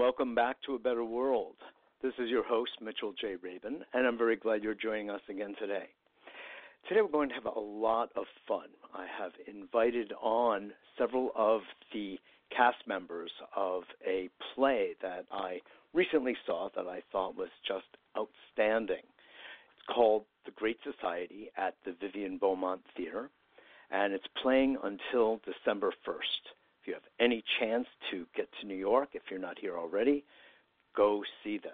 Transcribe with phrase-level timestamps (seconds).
[0.00, 1.56] Welcome back to A Better World.
[2.02, 3.34] This is your host, Mitchell J.
[3.42, 5.88] Rabin, and I'm very glad you're joining us again today.
[6.88, 8.68] Today, we're going to have a lot of fun.
[8.94, 11.60] I have invited on several of
[11.92, 12.18] the
[12.48, 15.60] cast members of a play that I
[15.92, 17.84] recently saw that I thought was just
[18.16, 19.04] outstanding.
[19.04, 23.28] It's called The Great Society at the Vivian Beaumont Theater,
[23.90, 26.54] and it's playing until December 1st.
[26.90, 30.24] You have any chance to get to New York, if you're not here already,
[30.96, 31.70] go see this.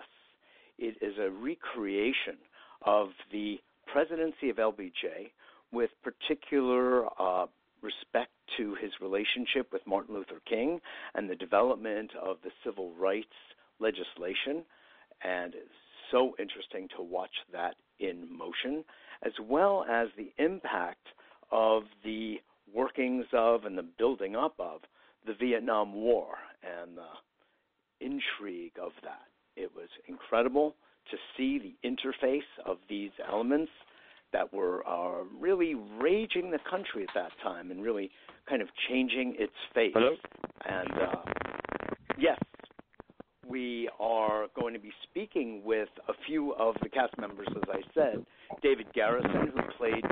[0.77, 2.37] It is a recreation
[2.83, 3.59] of the
[3.91, 5.31] presidency of LBJ
[5.73, 7.47] with particular uh,
[7.81, 10.81] respect to his relationship with Martin Luther King
[11.15, 13.25] and the development of the civil rights
[13.81, 14.67] legislation.
[15.25, 18.85] And it's so interesting to watch that in motion,
[19.23, 21.07] as well as the impact
[21.51, 22.35] of the
[22.75, 24.83] workings of and the building up of
[25.27, 26.29] the Vietnam War
[26.63, 29.27] and the intrigue of that.
[29.57, 30.75] It was incredible
[31.11, 33.71] to see the interface of these elements
[34.33, 38.11] that were uh, really raging the country at that time and really
[38.49, 39.93] kind of changing its face.
[39.95, 40.15] Hello?
[40.69, 41.23] And uh,
[42.19, 42.39] yes,
[43.49, 47.81] we are going to be speaking with a few of the cast members, as I
[47.95, 48.27] said.
[48.63, 50.05] David Garrison, who played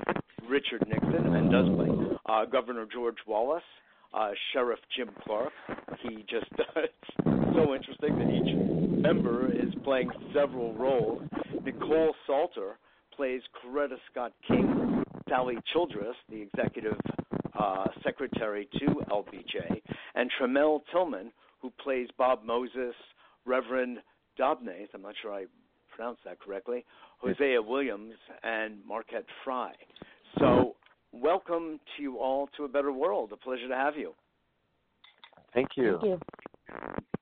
[0.49, 3.63] Richard Nixon and does play uh, Governor George Wallace,
[4.15, 5.53] uh, Sheriff Jim Clark.
[6.03, 11.23] He just it's so interesting that each member is playing several roles.
[11.63, 12.79] Nikkole Salter
[13.15, 16.99] plays Coretta Scott King, Sally Childress, the executive
[17.59, 19.81] uh, secretary to LBJ,
[20.15, 22.95] and Tramell Tillman, who plays Bob Moses,
[23.47, 23.99] Reverend
[24.39, 25.45] Dobnath, I'm not sure I
[25.95, 26.85] pronounced that correctly,
[27.19, 29.75] Hosea Williams, and Marquette Frye.
[30.39, 30.75] So
[31.23, 33.31] welcome to you all to a better world.
[33.33, 34.15] A pleasure to have you.
[35.53, 35.99] Thank you.
[36.01, 36.21] Thank you.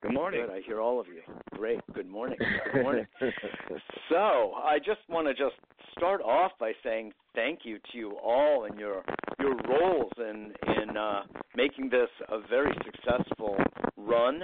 [0.01, 0.45] Good morning.
[0.47, 0.53] Good.
[0.53, 1.21] I hear all of you.
[1.55, 1.79] Great.
[1.93, 2.37] Good morning.
[2.73, 3.07] Good morning.
[4.09, 5.55] so I just want to just
[5.97, 9.03] start off by saying thank you to you all and your
[9.39, 11.21] your roles in in uh,
[11.55, 13.57] making this a very successful
[13.95, 14.41] run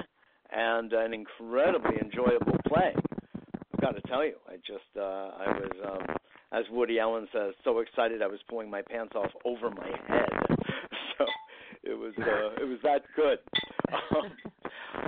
[0.51, 2.93] and an incredibly enjoyable play.
[3.73, 6.15] I've got to tell you, I just uh, I was um,
[6.51, 10.29] as Woody Allen says, so excited I was pulling my pants off over my head.
[11.17, 11.25] so
[11.83, 13.39] it was uh, it was that good.
[14.15, 14.31] Um,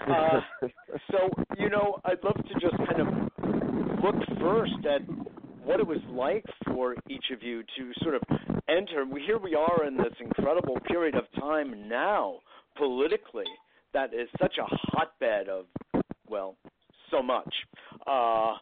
[0.09, 0.67] uh,
[1.11, 5.01] so you know, I'd love to just kind of look first at
[5.63, 8.21] what it was like for each of you to sort of
[8.69, 9.05] enter.
[9.25, 12.39] Here we are in this incredible period of time now
[12.77, 13.45] politically
[13.93, 15.65] that is such a hotbed of
[16.27, 16.55] well
[17.09, 17.53] so much,
[18.07, 18.53] uh,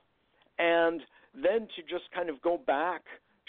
[0.57, 1.01] and
[1.43, 3.01] then to just kind of go back,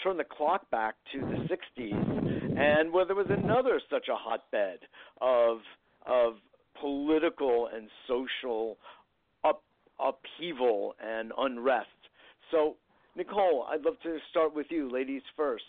[0.03, 1.47] turn the clock back to the
[1.81, 4.79] 60s, and where there was another such a hotbed
[5.21, 5.59] of
[6.05, 6.33] of
[6.79, 8.77] political and social
[9.43, 9.61] up,
[9.99, 11.87] upheaval and unrest.
[12.49, 12.75] So,
[13.17, 15.63] Nikkole, I'd love to start with you, ladies first.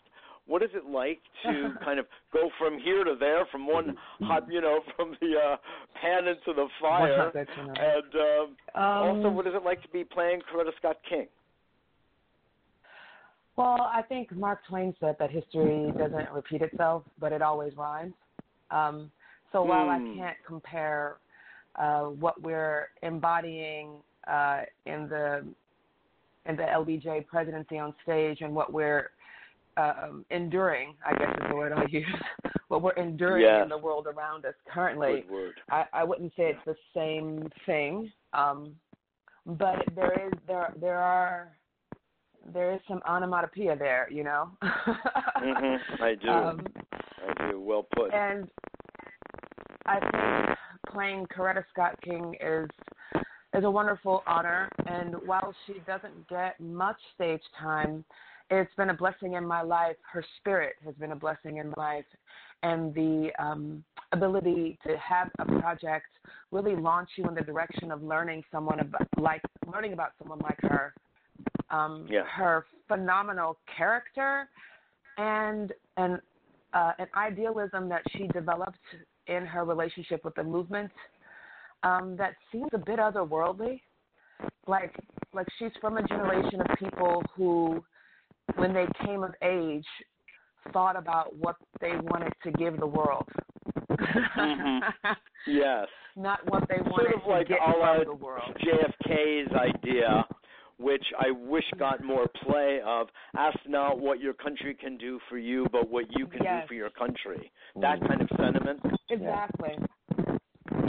[0.47, 4.47] What is it like to kind of go from here to there, from one hot,
[4.51, 5.57] you know, from the uh,
[6.01, 10.41] pan into the fire, and um, um, also what is it like to be playing
[10.53, 11.29] Coretta Scott King?
[13.57, 18.15] Well, I think Mark Twain said that history doesn't repeat itself, but it always rhymes.
[18.71, 19.11] Um,
[19.53, 20.17] so while I Hmm.
[20.17, 21.19] can't compare
[21.77, 25.45] uh, what we're embodying uh, in the
[26.47, 29.11] in the LBJ presidency on stage and what we're
[29.77, 32.05] um, enduring, I guess is the word I use,
[32.69, 35.25] what we're enduring in the world around us currently.
[35.71, 38.75] I, I wouldn't say it's the same thing, um,
[39.47, 41.53] but there is there there are
[42.53, 44.51] there is some onomatopoeia there, you know.
[44.63, 46.29] hmm I do.
[46.29, 46.67] Um,
[47.29, 47.61] I do.
[47.61, 48.13] Well put.
[48.13, 48.49] and
[49.87, 50.59] I think
[50.93, 52.69] playing Coretta Scott King is
[53.55, 54.69] is a wonderful honor.
[54.87, 58.05] And while she doesn't get much stage time,
[58.51, 59.97] it's been a blessing in my life.
[60.11, 62.05] Her spirit has been a blessing in life,
[62.63, 66.07] and the um, ability to have a project
[66.51, 69.43] really launch you in the direction of learning someone about, like
[69.73, 70.95] learning about someone like her.
[71.73, 72.25] Um, Yeah.
[72.25, 74.49] Her phenomenal character
[75.19, 76.21] and and
[76.75, 78.79] uh, an idealism that she developed
[79.27, 80.91] in her relationship with the movement
[81.83, 83.81] um, that seems a bit otherworldly.
[84.67, 84.95] Like
[85.33, 87.83] like she's from a generation of people who,
[88.57, 89.87] when they came of age,
[90.73, 93.27] thought about what they wanted to give the world.
[93.91, 94.81] Mhm.
[95.47, 95.89] Yes.
[96.15, 98.57] Not what they wanted Sort of like to get from the world.
[98.63, 100.25] JFK's idea,
[100.83, 105.39] which I wish got more play of ask not what your country can do for
[105.39, 106.63] you, but what you can Yes.
[106.63, 107.51] do for your country.
[107.77, 108.81] That kind of sentiment.
[109.09, 109.77] Exactly.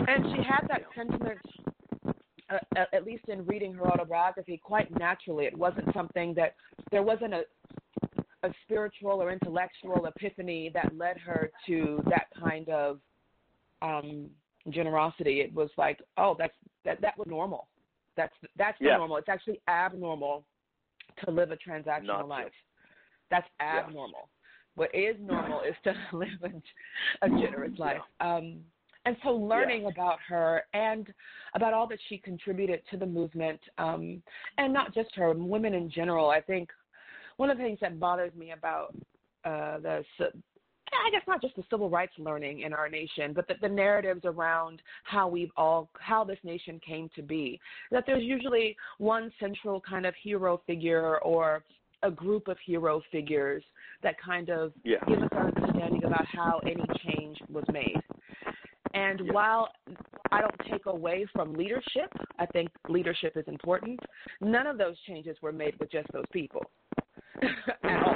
[0.07, 1.39] And she had that sentiment
[2.49, 5.45] uh, at least in reading her autobiography, quite naturally.
[5.45, 6.55] It wasn't something that
[6.91, 7.45] there wasn't a
[8.43, 12.99] a spiritual or intellectual epiphany that led her to that kind of
[13.81, 14.29] um
[14.69, 15.39] generosity.
[15.41, 16.53] It was like, oh, that's
[16.85, 17.67] that that was normal.
[18.17, 18.97] That's that's yeah.
[18.97, 19.17] normal.
[19.17, 20.43] It's actually abnormal
[21.23, 22.45] to live a transactional Not life.
[22.45, 22.55] just.
[23.31, 24.29] That's abnormal.
[24.75, 28.01] What is normal is to live a, a generous life.
[28.19, 28.59] Um,
[29.05, 29.89] and so learning Yeah.
[29.89, 31.11] about her and
[31.55, 34.23] about all that she contributed to the movement, um,
[34.57, 36.29] and not just her, women in general.
[36.29, 36.69] I think
[37.37, 38.95] one of the things that bothers me about
[39.43, 40.05] uh, the
[41.05, 44.21] I guess not just the civil rights learning in our nation, but the, the narratives
[44.25, 47.59] around how we've all how this nation came to be.
[47.91, 51.63] That there's usually one central kind of hero figure or
[52.03, 53.63] a group of hero figures
[54.03, 54.97] that kind of Yeah.
[55.07, 57.95] give us an understanding about how any change was made.
[58.93, 59.31] And Yeah.
[59.33, 59.69] while
[60.31, 63.99] I don't take away from leadership, I think leadership is important.
[64.41, 66.63] None of those changes were made with just those people
[67.83, 68.15] at all.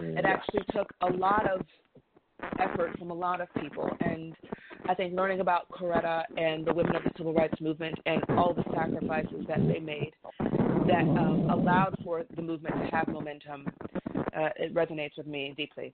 [0.00, 1.66] It actually took a lot of
[2.58, 3.88] effort from a lot of people.
[4.00, 4.34] And
[4.88, 8.54] I think learning about Coretta and the women of the civil rights movement and all
[8.54, 10.12] the sacrifices that they made
[10.88, 13.66] that um, allowed for the movement to have momentum,
[14.16, 15.92] uh, it resonates with me deeply.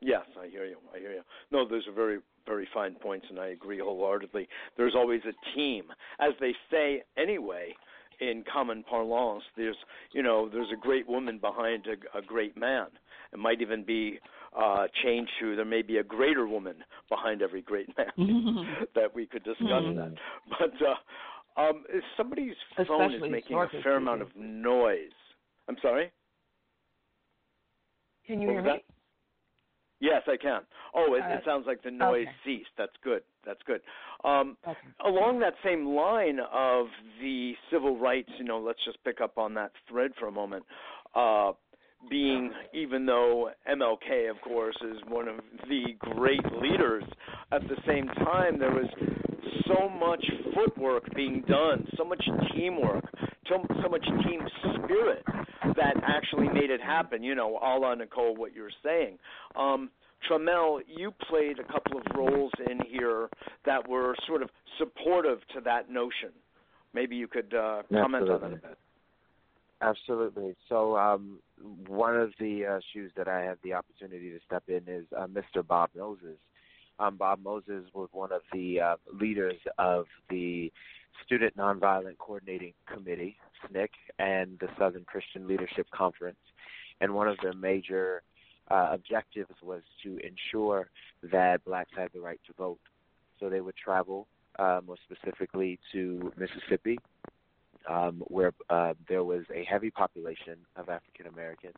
[0.00, 0.76] Yes, I hear you.
[0.94, 1.22] I hear you.
[1.50, 4.48] No, those are very, very fine points, and I agree wholeheartedly.
[4.76, 5.84] There's always a team,
[6.20, 7.74] as they say anyway.
[8.18, 9.76] In common parlance, there's
[10.12, 12.86] you know there's a great woman behind a, a great man.
[13.30, 14.18] It might even be
[14.56, 16.76] uh, changed to there may be a greater woman
[17.08, 18.12] behind every great man
[18.94, 19.96] that we could discuss Mhm.
[19.96, 20.14] that.
[20.58, 22.54] But uh, um, if somebody's
[22.86, 25.10] phone is making a historically fair amount of noise.
[25.68, 26.12] I'm sorry.
[28.26, 28.84] Can you What hear was me?
[30.00, 30.60] Yes, I can.
[30.94, 32.36] Oh, it, Uh, it sounds like the noise okay.
[32.44, 32.70] ceased.
[32.76, 33.22] That's good.
[33.44, 33.80] That's good.
[34.24, 34.78] Um, Okay.
[35.04, 36.86] along that same line of
[37.20, 40.64] the civil rights, you know, let's just pick up on that thread for a moment.
[41.14, 41.52] Uh,
[42.08, 45.36] being, even though MLK, of course, is one of
[45.68, 47.04] the great leaders,
[47.52, 48.88] at the same time, there was
[49.66, 50.24] so much
[50.54, 52.22] footwork being done, so much
[52.54, 53.04] teamwork,
[53.48, 55.24] so, so much team spirit
[55.76, 57.22] that actually made it happen.
[57.22, 59.18] You know, a la Nikkole, what you're saying.
[59.56, 59.90] Um,
[60.28, 63.28] Tramell, you played a couple of roles in here
[63.64, 66.30] that were sort of supportive to that notion.
[66.94, 68.78] Maybe you could uh, comment on that a bit.
[69.82, 70.54] Absolutely.
[70.68, 71.38] So, um,
[71.86, 75.26] one of the uh, shoes that I had the opportunity to step in is uh,
[75.26, 75.66] Mr.
[75.66, 76.38] Bob Moses.
[76.98, 80.72] Um, Bob Moses was one of the uh, leaders of the
[81.24, 83.36] Student Nonviolent Coordinating Committee,
[83.70, 83.88] SNCC,
[84.18, 86.38] and the Southern Christian Leadership Conference.
[87.02, 88.22] And one of their major
[88.70, 90.88] uh, objectives was to ensure
[91.30, 92.80] that blacks had the right to vote.
[93.38, 94.26] So they would travel,
[94.58, 96.98] uh, more specifically to Mississippi,
[97.88, 101.76] um, where uh, there was a heavy population of African Americans,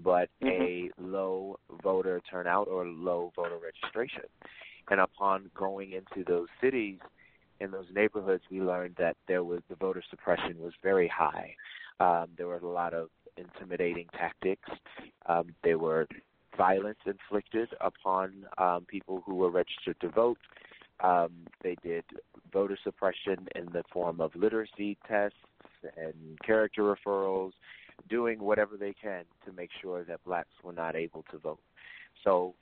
[0.00, 4.24] but a low voter turnout or low voter registration.
[4.90, 6.98] And upon going into those cities,
[7.60, 11.54] in those neighborhoods, we learned that there was the voter suppression was very high.
[12.00, 14.68] Um, there were a lot of intimidating tactics.
[15.26, 16.06] Um, there were
[16.56, 20.38] violence inflicted upon um, people who were registered to vote.
[21.00, 21.32] Um,
[21.62, 22.04] they did
[22.52, 25.36] voter suppression in the form of literacy tests
[25.96, 27.52] and character referrals,
[28.08, 31.60] doing whatever they can to make sure that blacks were not able to vote.
[32.22, 32.54] So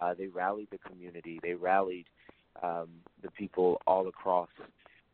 [0.00, 1.40] uh, they rallied the community.
[1.42, 2.06] They rallied
[2.62, 2.88] um,
[3.22, 4.48] the people all across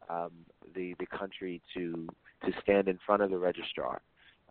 [0.08, 0.30] um,
[0.74, 2.06] the the country to
[2.44, 4.00] to stand in front of the registrar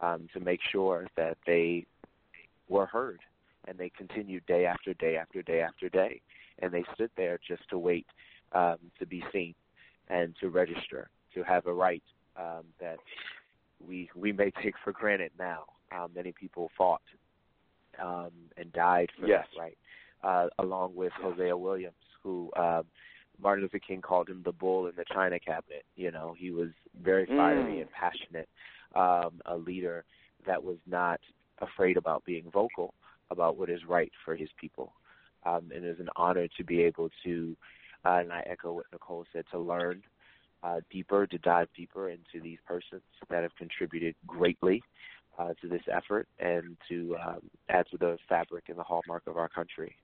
[0.01, 1.85] um, to make sure that they
[2.69, 3.19] were heard,
[3.67, 6.21] and they continued day after day after day after day,
[6.63, 8.05] and they stood there just to wait
[8.53, 9.53] um, to be seen
[10.07, 12.03] and to register, to have a right
[12.37, 12.97] um, that
[13.85, 15.63] we we may take for granted now.
[15.91, 17.01] Um, many people fought
[18.01, 19.45] um, and died for Yes.
[19.53, 19.77] that right,
[20.23, 22.83] uh, along with Hosea Williams, who um,
[23.41, 25.85] Martin Luther King called him the bull in the china cabinet.
[25.95, 26.69] You know, he was
[27.03, 27.81] very fiery Mm.
[27.81, 28.49] and passionate,
[28.95, 30.05] um, a leader
[30.47, 31.19] that was not
[31.59, 32.93] afraid about being vocal
[33.29, 34.93] about what is right for his people.
[35.45, 37.55] Um, and it is an honor to be able to,
[38.05, 40.01] uh, and I echo what Nikkole said, to learn
[40.63, 44.81] uh, deeper, to dive deeper into these persons that have contributed greatly
[45.37, 49.37] uh, to this effort and to um, add to the fabric and the hallmark of
[49.37, 49.95] our country.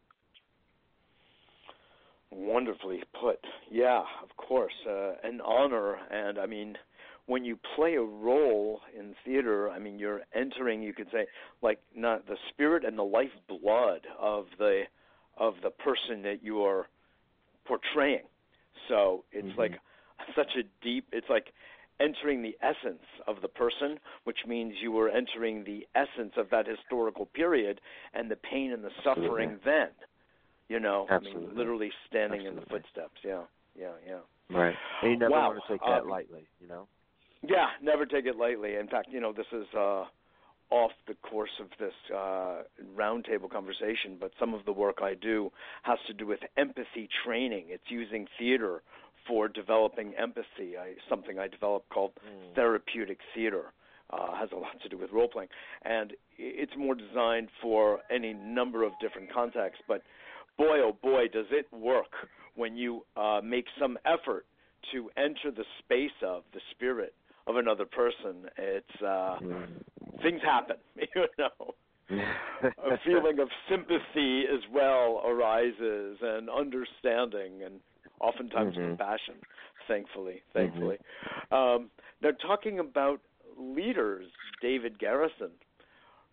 [2.31, 3.39] Wonderfully put.
[3.71, 5.97] Yeah, of course, uh, an honor.
[6.11, 6.75] And I mean,
[7.25, 10.83] when you play a role in theater, I mean, you're entering.
[10.83, 11.25] You could say,
[11.61, 14.83] like, not the spirit and the lifeblood of the
[15.39, 16.87] of the person that you are
[17.65, 18.23] portraying.
[18.87, 19.57] So it's Mhm.
[19.57, 19.79] like
[20.35, 21.07] such a deep.
[21.11, 21.53] It's like
[21.99, 26.65] entering the essence of the person, which means you were entering the essence of that
[26.67, 27.81] historical period
[28.13, 29.61] and the pain and the suffering Absolutely.
[29.65, 29.89] then.
[30.69, 31.41] You know, Absolutely.
[31.41, 33.19] I mean, literally standing in the footsteps.
[33.23, 33.43] Yeah,
[33.75, 34.19] yeah, yeah.
[34.55, 34.75] Right.
[35.01, 35.49] And you never Wow.
[35.49, 36.87] want to take that Um, lightly, you know.
[37.41, 38.75] Yeah, never take it lightly.
[38.75, 40.05] In fact, you know, this is uh,
[40.71, 42.63] off the course of this uh,
[42.95, 45.51] roundtable conversation, but some of the work I do
[45.83, 47.65] has to do with empathy training.
[47.69, 48.81] It's using theater
[49.27, 50.77] for developing empathy.
[50.79, 52.55] I, something I developed called Mm.
[52.55, 53.71] therapeutic theater.
[54.11, 55.49] Uh, has a lot to do with role playing,
[55.83, 59.83] and it's more designed for any number of different contexts.
[59.87, 60.01] But
[60.57, 62.11] boy, oh boy, does it work
[62.55, 64.45] when you uh, make some effort
[64.93, 67.13] to enter the space of the spirit
[67.45, 68.49] of another person.
[68.57, 69.67] It's uh, Mm.
[70.21, 71.73] Things happen, you know.
[72.61, 77.79] A feeling of sympathy as well arises, and understanding, and
[78.19, 78.87] oftentimes Mhm.
[78.97, 79.35] compassion.
[79.87, 80.97] Thankfully, thankfully.
[81.51, 81.89] Um,
[82.21, 83.21] now, talking about
[83.57, 84.25] leaders,
[84.61, 85.51] David Garrison,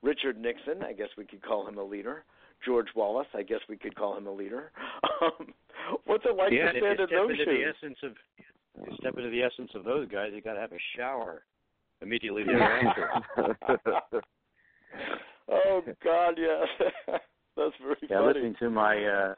[0.03, 0.83] Richard Nixon.
[0.83, 2.25] I guess we could call him a leader.
[2.65, 3.29] George Wallace.
[3.35, 4.73] I guess we could call him a leader.
[5.23, 5.55] Um,
[6.05, 7.75] what's it like yeah, to and if stand you in step those into the shoes?
[7.77, 8.13] essence of
[8.87, 11.43] you step into the essence of those guys, you got to have a shower
[12.03, 13.09] immediately thereafter.
[15.51, 16.67] oh God, yes.
[17.57, 18.27] That's very yeah, funny.
[18.27, 19.35] listening to my uh,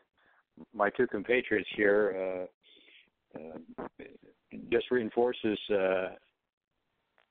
[0.75, 2.47] my two compatriots here
[3.39, 3.59] uh, uh,
[4.73, 6.09] just reinforces uh,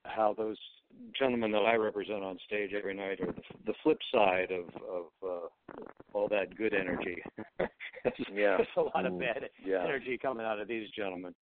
[0.06, 0.58] how those
[1.20, 5.06] gentlemen that I represent on stage every night are the, the flip side of of
[5.24, 7.22] uh, all that good energy.
[8.34, 8.56] Yeah.
[8.58, 9.20] There's a lot of Mm.
[9.20, 9.84] bad Yeah.
[9.84, 11.34] energy coming out of these gentlemen.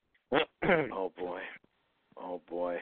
[0.92, 1.40] Oh boy.
[2.18, 2.78] Oh boy.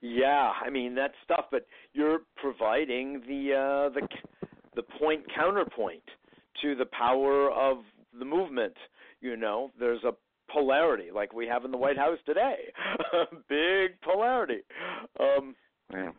[0.00, 4.08] Yeah, I mean that stuff, but you're providing the uh the
[4.74, 6.02] the point counterpoint
[6.62, 7.78] to the power of
[8.18, 8.74] the movement,
[9.20, 9.70] you know.
[9.78, 10.12] There's a
[10.50, 12.56] polarity like we have in the White House today.
[13.48, 14.60] Big polarity.
[15.18, 15.54] Um
[15.92, 16.10] yeah.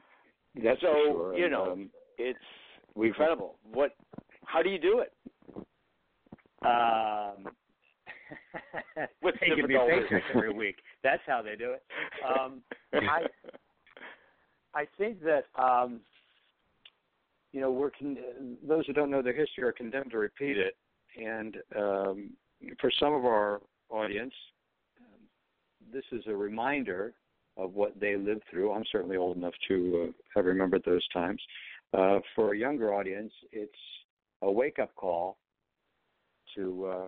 [0.64, 1.38] That's So, sure.
[1.38, 2.40] you know, um, it's
[2.96, 3.58] we've incredible.
[3.72, 3.96] What
[4.46, 5.14] how do you do it?
[6.66, 7.48] Um,
[9.22, 10.78] With they give me paychecks every week.
[11.04, 11.84] That's how they do it.
[12.26, 12.62] Um,
[12.94, 13.22] I
[14.78, 16.02] I think that um,
[17.52, 20.76] you know we're con- those who don't know the history are condemned to repeat it,
[21.20, 22.30] and um,
[22.80, 24.34] for some of our audience,
[25.02, 25.22] um,
[25.92, 27.14] this is a reminder
[27.58, 28.72] of what they lived through.
[28.72, 31.42] I'm certainly old enough to uh, have remembered those times.
[31.98, 33.72] Uh, for a younger audience, it's
[34.44, 35.38] a wake-up call
[36.56, 37.08] to uh,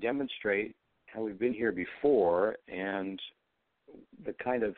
[0.00, 0.76] demonstrate
[1.06, 3.20] how we've been here before and
[4.24, 4.76] the kind of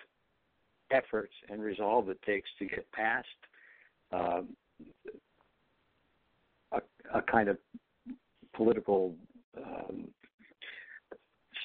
[0.91, 3.27] efforts and resolve it takes to get past
[4.13, 4.49] um,
[6.73, 6.81] a,
[7.15, 7.59] a kind of
[8.55, 9.15] political
[9.57, 10.09] um,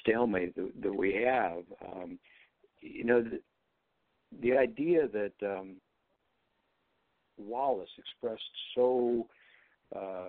[0.00, 1.62] stalemate that, that we have.
[1.84, 2.18] Um,
[2.80, 3.40] you know, the,
[4.42, 5.76] the idea that um,
[7.38, 8.42] Wallace expressed
[8.74, 9.26] so
[9.94, 10.28] uh,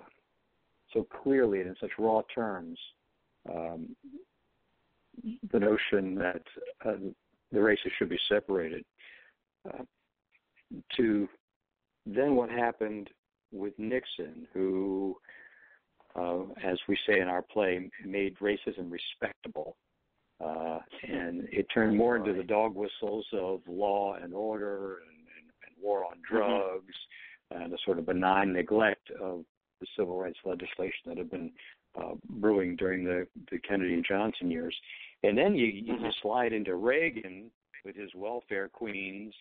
[0.93, 2.77] so clearly and in such raw terms
[3.53, 3.95] um,
[5.51, 6.41] the notion that
[6.85, 6.93] uh,
[7.51, 8.83] the races should be separated.
[9.67, 9.83] Uh,
[10.97, 11.27] to
[12.05, 13.09] then what happened
[13.51, 15.15] with Nixon, who,
[16.15, 19.77] uh, as we say in our play, made racism respectable.
[20.43, 25.49] Uh, and it turned more into the dog whistles of law and order and, and,
[25.65, 26.93] and war on drugs
[27.51, 29.45] and a sort of benign neglect of
[29.79, 31.51] the civil rights legislation that had been
[31.97, 34.75] uh, brewing during the, the Kennedy and Johnson years.
[35.27, 36.13] And then you, you Mhm.
[36.21, 37.51] slide into Reagan
[37.83, 39.33] with his welfare queens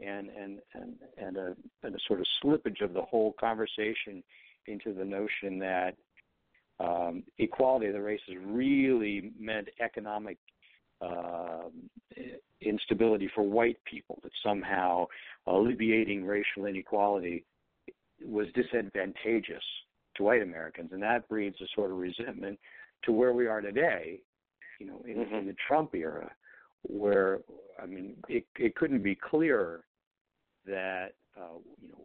[0.00, 4.22] and and and and a, and a sort of slippage of the whole conversation
[4.66, 5.96] into the notion that
[6.78, 10.38] um, equality of the races really meant economic
[11.00, 11.90] um
[12.60, 14.18] instability for white people.
[14.22, 15.06] That somehow
[15.46, 17.44] alleviating racial inequality
[18.24, 19.64] was disadvantageous
[20.16, 22.58] to white Americans, and that breeds a sort of resentment
[23.04, 24.20] to where we are today.
[24.78, 25.32] You know, in, Mhm.
[25.40, 26.34] in the Trump era,
[26.82, 27.40] where
[27.80, 29.84] I mean, it it couldn't be clearer
[30.66, 32.04] that uh, you know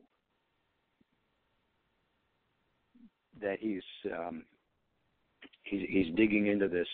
[3.42, 4.46] that he's um,
[5.64, 6.88] he's he's digging into this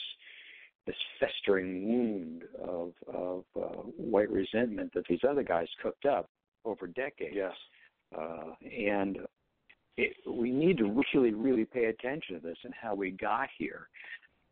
[0.85, 6.29] this festering wound of of uh, white resentment that these other guys cooked up
[6.65, 7.35] over decades.
[7.35, 7.55] Yes.
[8.17, 9.19] Uh, and
[9.97, 13.87] it, we need to really, really pay attention to this and how we got here.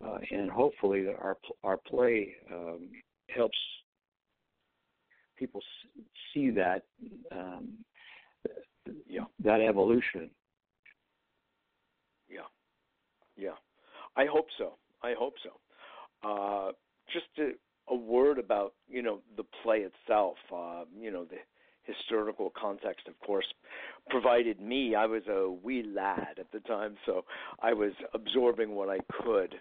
[0.04, 2.88] Uh, and hopefully, our our play um,
[3.34, 3.58] helps
[5.36, 5.60] people
[6.32, 6.82] see that
[7.32, 7.84] um,
[9.06, 9.24] Yeah.
[9.40, 10.30] that evolution.
[12.28, 12.46] Yeah.
[13.36, 13.56] Yeah.
[14.16, 14.76] I hope so.
[15.02, 15.60] I hope so.
[16.28, 16.72] Uh,
[17.12, 17.52] just a,
[17.92, 20.36] a word about you know the play itself.
[20.54, 21.38] Uh, you know the
[21.88, 23.46] historical context, of course,
[24.08, 24.94] provided me.
[24.94, 27.24] I was a wee lad at the time, so
[27.60, 29.54] I was absorbing what I could,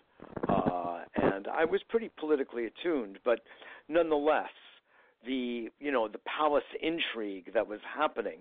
[0.47, 3.19] uh, and I was pretty politically attuned.
[3.23, 3.41] But
[3.87, 4.49] nonetheless,
[5.25, 8.39] the you know the palace intrigue that was happening.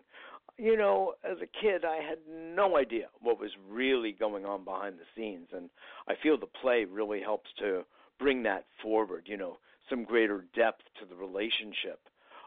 [0.58, 4.96] You know, as a kid, I had no idea what was really going on behind
[4.98, 5.68] the scenes, and
[6.08, 7.84] I feel the play really helps to
[8.18, 9.24] bring that forward.
[9.26, 9.58] You know,
[9.90, 12.00] some greater depth to the relationship.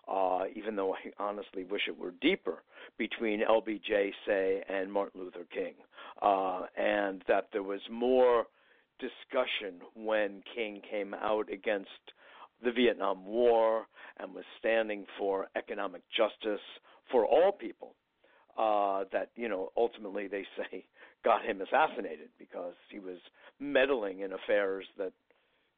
[0.10, 2.64] Uh, even though I honestly wish it were deeper
[2.98, 5.74] between LBJ, say, and Martin Luther King,
[6.22, 8.46] uh, and that there was more
[9.00, 11.90] discussion when King came out against
[12.64, 13.86] the Vietnam War
[14.20, 16.64] and was standing for economic justice
[17.12, 17.96] for all people.
[18.58, 20.84] Uh, that you know ultimately they say
[21.24, 23.18] got him assassinated because he was
[23.60, 25.14] meddling in affairs that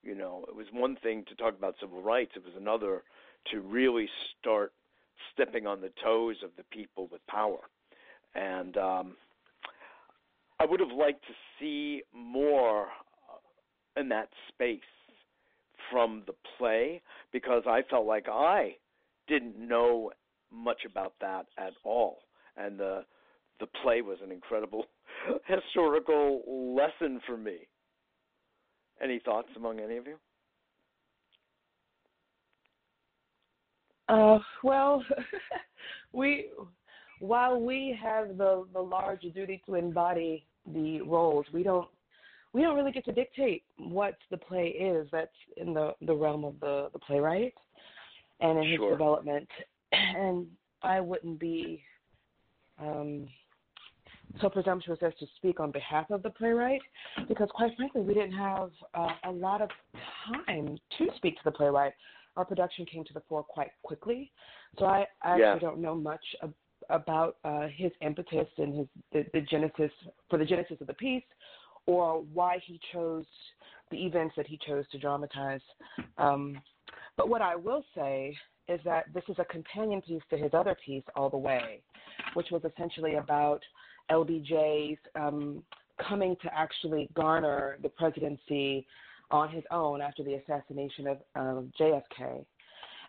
[0.02, 3.04] you know it was one thing to talk about civil rights it was another
[3.50, 4.08] to really
[4.40, 4.74] start
[5.34, 7.60] stepping on the toes of the people with power
[8.36, 9.16] and um
[10.60, 12.88] i would have liked to see more
[13.98, 14.80] in that space
[15.92, 18.76] from the play because I felt like I
[19.28, 20.12] didn't know
[20.52, 22.20] much about that at all,
[22.58, 23.04] and the
[23.60, 24.86] the play was an incredible
[25.46, 27.68] historical lesson for me.
[29.04, 30.18] Any thoughts among any of you?
[34.12, 35.04] Uh, well,
[36.14, 36.50] we
[37.20, 41.88] while we have the the large duty to embody the roles, we don't
[42.52, 45.08] we don't really get to dictate what the play is.
[45.12, 47.54] That's in the the realm of the the playwright
[48.42, 48.90] and in sure.
[48.90, 49.48] his development.
[49.94, 50.48] And
[50.84, 51.84] I wouldn't be
[52.80, 53.28] um,
[54.40, 56.82] so presumptuous as to speak on behalf of the playwright,
[57.28, 59.70] because quite frankly, we didn't have uh, a lot of
[60.46, 61.92] time to speak to the playwright.
[62.38, 64.32] Our production came to the fore quite quickly,
[64.80, 65.54] so I, I yeah.
[65.54, 66.54] actually don't know much ab-
[66.90, 69.92] about uh, his impetus and his the, the genesis
[70.30, 71.24] for the genesis of the piece,
[71.86, 73.26] or why he chose
[73.92, 75.62] the events that he chose to dramatize.
[76.18, 76.62] Um,
[77.18, 78.36] but what I will say
[78.68, 81.82] is that this is a companion piece to his other piece, All the Way,
[82.34, 83.62] which was essentially about
[84.10, 85.64] LBJ's um,
[86.08, 88.88] coming to actually garner the presidency
[89.32, 92.46] on his own after the assassination of um, JFK.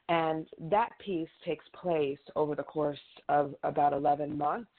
[0.09, 4.71] And that piece takes place over the course of about 11 months.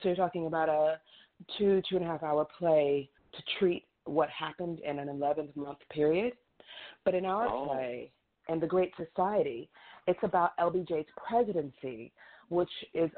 [0.00, 1.00] So you're talking about a
[1.58, 5.78] two, two and a half hour play to treat what happened in an 11 month
[5.90, 6.32] period.
[7.04, 7.66] But in our oh.
[7.66, 8.12] play,
[8.48, 9.68] in The Great Society,
[10.06, 12.12] it's about LBJ's presidency,
[12.48, 13.10] which is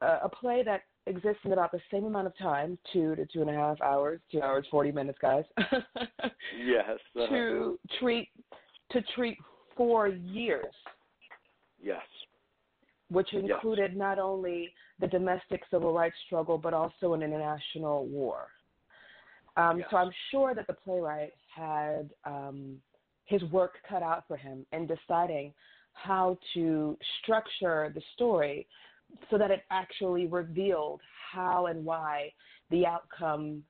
[0.00, 3.50] a, play that exists in about the same amount of time, two to two and
[3.50, 5.44] a half hours, two hours forty minutes, guys.
[5.58, 6.98] yes.
[7.16, 7.26] Uh-huh.
[7.28, 8.28] To treat
[8.92, 9.36] to treat
[9.76, 10.74] four years.
[11.82, 12.02] Yes.
[13.08, 13.98] Which included yes.
[13.98, 18.48] not only the domestic civil rights struggle, but also an international war.
[19.56, 19.88] Um, yes.
[19.90, 22.76] So I'm sure that the playwright had um,
[23.24, 25.52] his work cut out for him in deciding
[25.92, 28.66] how to structure the story
[29.30, 31.00] so that it actually revealed
[31.32, 32.32] how and why
[32.70, 33.62] the outcome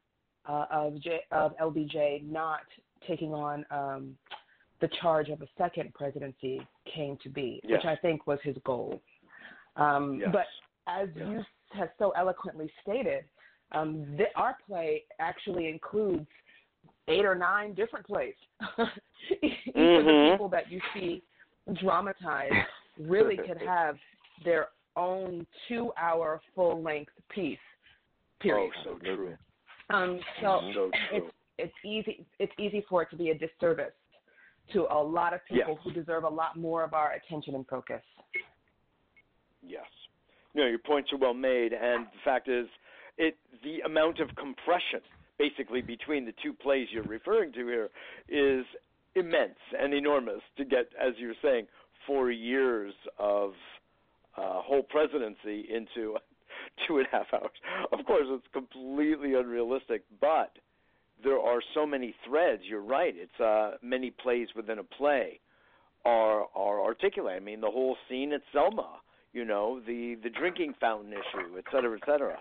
[0.48, 2.60] uh, of, J, of LBJ not
[3.06, 4.16] taking on um,
[4.80, 6.60] the charge of a second presidency
[6.94, 7.78] came to be, yes.
[7.78, 9.00] which I think was his goal.
[9.76, 10.30] Um, yes.
[10.32, 10.46] But
[10.88, 11.26] as yes.
[11.28, 11.42] you
[11.78, 13.24] have so eloquently stated,
[13.72, 16.26] um, the, our play actually includes
[17.08, 18.34] eight or nine different plays.
[19.42, 19.98] Each mm-hmm.
[19.98, 21.22] of the people that you see
[21.80, 22.54] dramatized
[22.98, 23.96] really could have
[24.44, 24.68] their
[25.00, 27.58] own two-hour full-length piece.
[28.40, 28.70] Period.
[28.86, 29.36] Oh, so true.
[29.90, 31.26] Um, so, so it's
[31.58, 33.92] it's easy it's easy for it to be a disservice
[34.72, 35.78] to a lot of people yes.
[35.82, 38.02] who deserve a lot more of our attention and focus.
[39.66, 39.84] Yes.
[40.54, 42.66] No, your points are well made, and the fact is,
[43.18, 45.00] it the amount of compression
[45.38, 47.88] basically between the two plays you're referring to here
[48.28, 48.64] is
[49.14, 51.66] immense and enormous to get, as you're saying,
[52.06, 53.52] four years of
[54.36, 56.16] uh, whole presidency into
[56.86, 57.50] two and a half hours.
[57.92, 60.52] Of course, it's completely unrealistic, but
[61.22, 62.62] there are so many threads.
[62.64, 63.14] You're right.
[63.16, 65.40] It's uh, many plays within a play
[66.04, 67.36] are are articulate.
[67.36, 69.00] I mean, the whole scene at Selma.
[69.32, 72.38] You know, the the drinking fountain issue, et cetera, et cetera.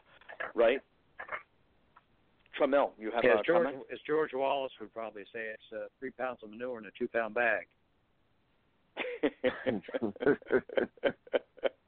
[0.56, 0.80] Right?
[2.60, 3.84] Tramell, you have yeah, a George, comment?
[3.92, 7.08] as George Wallace would probably say, it's uh, three pounds of manure in a two
[7.08, 7.68] pound bag.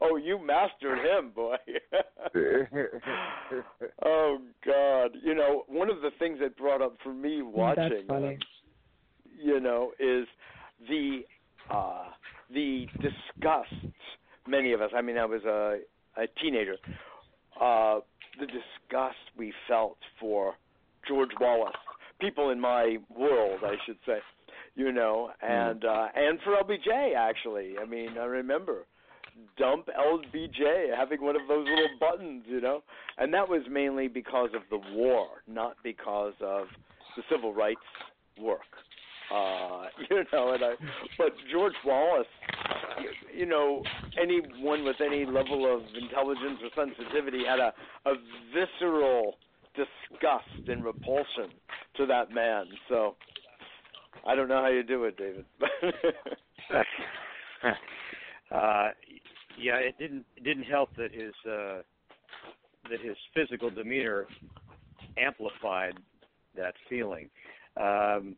[0.00, 1.56] oh, you mastered him, boy.
[4.04, 5.10] oh God!
[5.22, 7.90] You know, one of the things that brought up for me watching.
[7.90, 8.38] That's funny.
[8.40, 8.44] Uh,
[9.40, 10.26] you know, is
[10.88, 11.20] the
[11.70, 12.04] uh,
[12.52, 13.94] the disgust.
[14.46, 14.90] Many of us.
[14.96, 15.78] I mean, I was a,
[16.20, 16.76] a teenager.
[17.60, 18.00] Uh,
[18.40, 20.54] the disgust we felt for
[21.06, 21.74] George Wallace.
[22.20, 24.18] People in my world, I should say,
[24.74, 27.74] you know, and uh, and for LBJ actually.
[27.80, 28.86] I mean, I remember
[29.56, 32.82] dump LBJ having one of those little buttons, you know,
[33.18, 36.66] and that was mainly because of the war, not because of
[37.16, 37.80] the civil rights
[38.40, 38.60] work.
[39.34, 40.72] Uh, you know, and I,
[41.18, 42.26] but George Wallace,
[43.34, 43.82] you know,
[44.20, 47.72] anyone with any level of intelligence or sensitivity had a,
[48.06, 48.14] a
[48.54, 49.34] visceral
[49.74, 51.50] disgust and repulsion
[51.96, 52.66] to that man.
[52.88, 53.16] So
[54.26, 55.44] I don't know how you do it, David.
[58.54, 58.88] uh,
[59.58, 61.82] yeah, it didn't it didn't help that his uh,
[62.90, 64.26] that his physical demeanor
[65.16, 65.94] amplified
[66.56, 67.28] that feeling.
[67.76, 68.36] Um,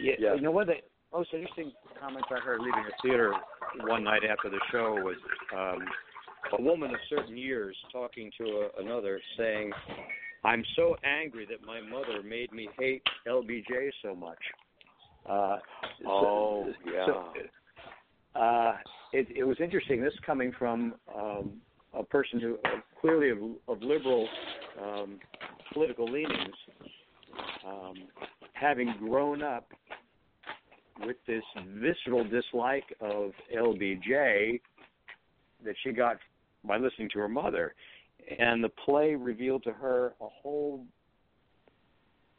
[0.00, 0.34] yeah, yeah.
[0.34, 0.68] You know what?
[0.68, 0.74] The
[1.12, 3.32] most interesting comments I heard leaving the theater
[3.80, 5.16] one night after the show was
[5.54, 5.84] um,
[6.58, 9.72] a woman of certain years talking to a, another, saying,
[10.44, 14.38] "I'm so angry that my mother made me hate LBJ so much."
[15.28, 15.58] Uh,
[16.06, 17.06] oh, so, yeah.
[17.06, 18.76] So, uh,
[19.12, 20.02] it, it was interesting.
[20.02, 21.52] This coming from um,
[21.94, 24.28] a person who uh, clearly of, of liberal
[24.80, 25.18] um,
[25.72, 26.54] political leanings,
[27.66, 27.94] um,
[28.54, 29.68] having grown up
[31.04, 31.42] with this
[31.78, 34.60] visceral dislike of LBJ
[35.64, 36.18] that she got
[36.64, 37.74] by listening to her mother,
[38.38, 40.84] and the play revealed to her a whole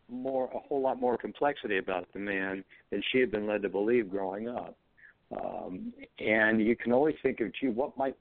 [0.09, 3.69] more a whole lot more complexity about the man than she had been led to
[3.69, 4.77] believe growing up.
[5.39, 8.15] Um, and you can always think of, gee, what might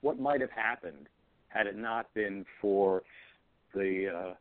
[0.00, 1.08] what might have happened
[1.48, 3.02] had it not been for
[3.74, 4.34] the uh,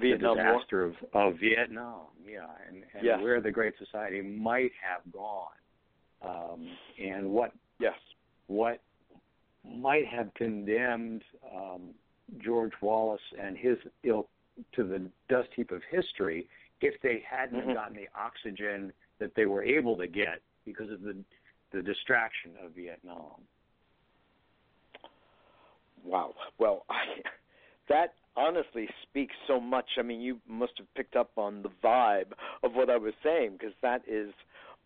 [0.00, 3.18] Vietnam the disaster of, of Vietnam, yeah, and, and yes.
[3.20, 5.48] where the Great Society might have gone,
[6.22, 6.66] um,
[6.98, 7.94] and what yes
[8.46, 8.80] what
[9.64, 11.22] might have condemned
[11.54, 11.90] um,
[12.42, 14.28] George Wallace and his ilk
[14.74, 16.48] to the dust heap of history
[16.80, 17.74] if they hadn't mm-hmm.
[17.74, 21.16] gotten the oxygen that they were able to get because of the
[21.72, 23.42] the distraction of Vietnam.
[26.04, 26.34] Wow.
[26.58, 27.04] Well, I,
[27.88, 29.86] that honestly speaks so much.
[29.98, 33.52] I mean, you must have picked up on the vibe of what I was saying
[33.52, 34.32] because that is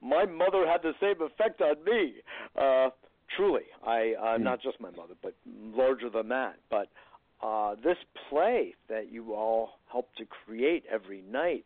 [0.03, 2.17] my mother had the same effect on me.
[2.61, 2.91] Uh,
[3.37, 4.43] truly, I uh, mm.
[4.43, 6.57] not just my mother, but larger than that.
[6.71, 6.89] But
[7.43, 7.97] uh, this
[8.29, 11.65] play that you all help to create every night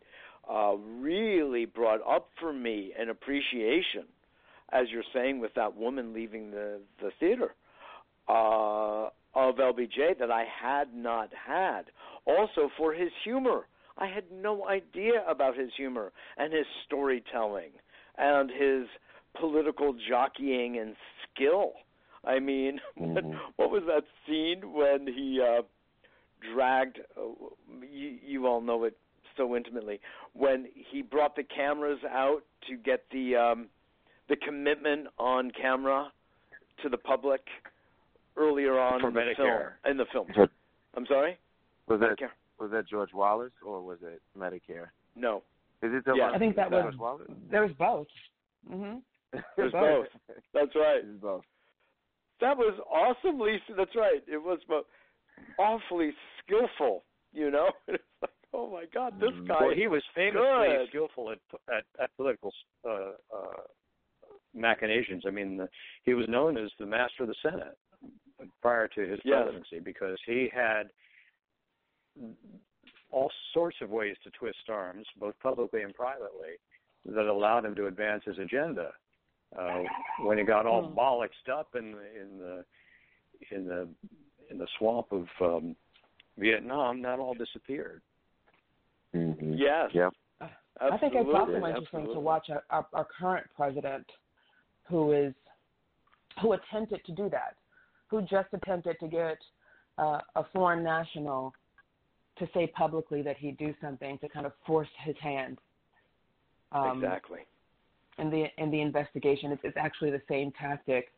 [0.51, 4.05] uh, really brought up for me an appreciation,
[4.73, 7.55] as you're saying, with that woman leaving the the theater.
[8.29, 11.83] Uh, of LBJ that I had not had.
[12.27, 13.67] Also for his humor.
[13.97, 17.71] I had no idea about his humor and his storytelling
[18.17, 18.87] and his
[19.39, 21.73] political jockeying and skill.
[22.25, 23.15] I mean, mm-hmm.
[23.15, 23.25] what,
[23.57, 25.63] what was that scene when he uh
[26.55, 27.23] dragged uh,
[27.91, 28.97] you, you all know it
[29.39, 29.99] so intimately
[30.35, 33.69] when he brought the cameras out to get the um
[34.29, 36.13] the commitment on camera
[36.83, 37.41] to the public
[38.37, 39.63] earlier on For in the film.
[39.91, 40.49] In the film, For-
[40.95, 41.39] I'm sorry.
[41.87, 42.29] Was that Medicare.
[42.61, 44.89] was that George Wallace or was it Medicare?
[45.17, 45.43] No,
[45.83, 46.27] Is it the Yeah.
[46.27, 47.29] one I think that was- Wallace?
[47.51, 48.09] There was both.
[48.71, 49.03] Mhm.
[49.57, 50.07] There's both.
[50.53, 51.03] that's right.
[51.05, 51.45] It's both.
[52.41, 53.75] That was awesome, Lisa.
[53.77, 54.23] That's right.
[54.29, 54.87] It was mo-
[55.59, 57.05] awfully skillful.
[57.33, 58.08] You know, it's like,
[58.53, 59.47] oh my God, this Mhm.
[59.47, 59.67] guy.
[59.67, 60.89] Well, he was famously good.
[60.89, 61.39] skillful at,
[61.73, 62.53] at at political
[62.85, 63.63] uh, uh,
[64.55, 65.25] machinations.
[65.27, 65.69] I mean, the,
[66.05, 67.77] he was known as the master of the Senate
[68.63, 69.45] prior to his Yes.
[69.45, 70.91] presidency because he had
[73.11, 76.59] all sorts of ways to twist arms, both publicly and privately,
[77.05, 78.93] that allowed him to advance his agenda.
[79.57, 79.83] Uh,
[80.21, 80.95] when he got all Hmm.
[80.99, 82.65] bollocksed up in the in the
[83.51, 83.89] in the
[84.51, 85.75] in the swamp of um,
[86.37, 88.03] Vietnam, that all disappeared.
[89.15, 89.55] Mm-hmm.
[89.55, 89.91] Yes.
[89.95, 90.13] Yep.
[90.81, 92.15] I think it's also Absolutely, interesting absolutely.
[92.15, 94.07] to watch our, our, our current president,
[94.89, 95.35] who is
[96.41, 97.57] who attempted to do that,
[98.07, 99.39] who just attempted to get
[99.99, 101.53] uh, a foreign national
[102.39, 105.59] to say publicly that he'd do something to kind of force his hand.
[106.71, 107.41] Um, exactly.
[108.19, 109.53] in the in the investigation.
[109.53, 111.11] It's, it's actually the same tactic.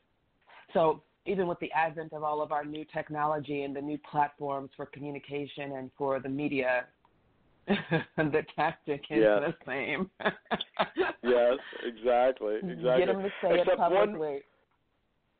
[0.72, 4.70] So even with the advent of all of our new technology and the new platforms
[4.76, 6.86] for communication and for the media,
[8.16, 9.40] the tactic is Yes.
[9.42, 10.10] the same.
[11.22, 12.98] Yes, exactly, exactly.
[12.98, 14.40] Get him to say Except it one- publicly.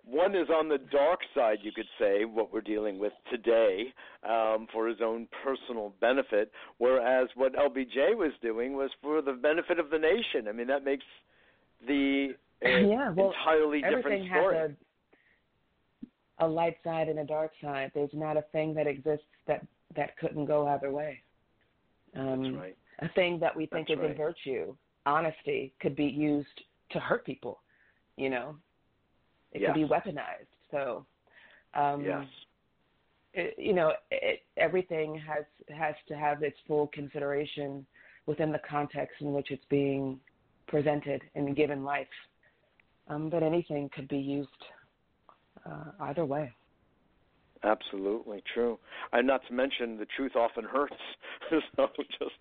[0.05, 3.93] one is on the dark side, you could say, what we're dealing with today
[4.29, 9.79] um, for his own personal benefit, whereas what LBJ was doing was for the benefit
[9.79, 10.47] of the nation.
[10.49, 11.05] I mean, that makes
[11.87, 14.57] the uh, yeah, well, entirely different story.
[14.59, 14.71] Has
[16.41, 17.91] a, a light side and a dark side.
[17.95, 21.21] There's not a thing that exists that that couldn't go either way.
[22.17, 22.77] Um, right.
[23.01, 24.11] A thing that we think That's is right.
[24.11, 24.75] a virtue,
[25.07, 26.49] honesty, could be used
[26.91, 27.61] to hurt people.
[28.17, 28.57] You know,
[29.53, 29.73] it yes.
[29.73, 30.51] could be weaponized.
[30.71, 31.07] So,
[31.75, 32.27] um, yes.
[33.33, 35.45] It, you know, it, everything has
[35.75, 37.87] has to have its full consideration
[38.27, 40.19] within the context in which it's being
[40.67, 42.07] presented and given life.
[43.09, 44.49] Um, but anything could be used
[45.65, 46.53] uh, either way.
[47.63, 48.79] Absolutely true.
[49.13, 50.95] And not to mention, the truth often hurts.
[51.51, 52.33] so just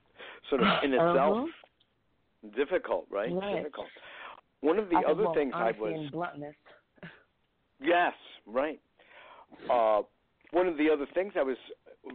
[0.49, 2.49] sort of in itself uh-huh.
[2.55, 3.31] difficult, right?
[3.33, 3.57] right?
[3.57, 3.87] Difficult.
[4.61, 6.55] One of the I other things I was bluntness.
[7.81, 8.13] yes,
[8.45, 8.79] right.
[9.69, 10.01] Uh,
[10.51, 11.57] one of the other things I was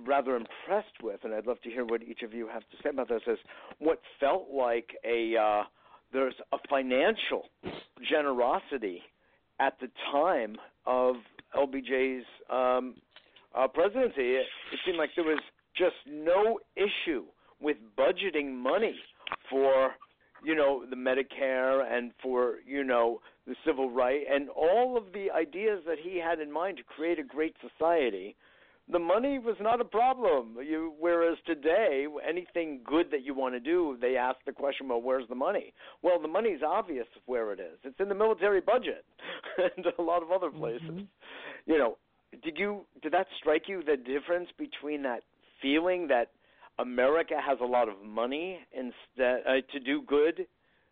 [0.07, 2.91] rather impressed with, and I'd love to hear what each of you have to say
[2.91, 3.39] about this, is
[3.79, 5.63] what felt like a uh,
[6.13, 7.45] there's a financial
[8.09, 9.03] generosity
[9.61, 11.17] at the time of
[11.57, 12.95] LBJ's um,
[13.55, 14.35] uh, presidency.
[14.37, 15.41] It, it seemed like there was
[15.77, 17.25] just no issue
[17.61, 18.95] with budgeting money
[19.51, 19.93] for
[20.45, 25.31] you know the Medicare and for you know the civil right and all of the
[25.31, 28.37] ideas that he had in mind to create a great society.
[28.93, 30.57] The money was not a problem.
[30.63, 35.01] You, whereas today, anything good that you want to do, they ask the question, "Well,
[35.01, 37.79] where's the money?" Well, the money's obvious where it is.
[37.83, 39.05] It's in the military budget
[39.77, 40.83] and a lot of other places.
[40.83, 41.05] Mm-hmm.
[41.67, 41.97] You know,
[42.43, 45.23] did you did that strike you the difference between that
[45.63, 46.31] feeling that
[46.79, 50.47] America has a lot of money instead uh, to do good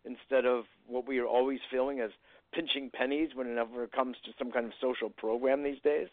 [0.05, 2.09] instead of what we are always feeling as
[2.53, 6.07] pinching pennies whenever it comes to some kind of social program these days?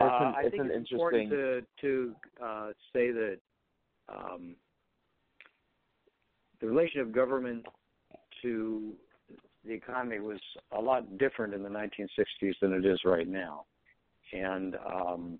[0.00, 3.38] Uh, an- I think it's important to to uh, say that
[4.08, 4.56] um,
[6.60, 7.66] the relation of government
[8.42, 8.92] to
[9.64, 10.40] the economy was
[10.72, 13.64] a lot different in the 1960s than it is right now,
[14.32, 15.38] and um,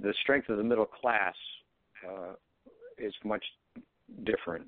[0.00, 1.34] the strength of the middle class
[2.08, 2.32] uh,
[2.96, 3.44] is much
[4.24, 4.66] different.